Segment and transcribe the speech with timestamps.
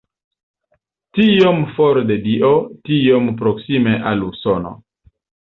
[1.17, 2.51] Tiom for de Dio,
[2.89, 4.77] tiom proksime al Usono".